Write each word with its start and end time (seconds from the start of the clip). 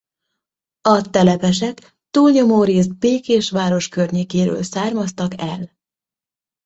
A 0.81 1.09
telepesek 1.09 1.97
túlnyomórészt 2.11 2.97
Békés 2.97 3.49
város 3.49 3.87
környékéről 3.87 4.63
származtak 4.63 5.41
el. 5.41 5.71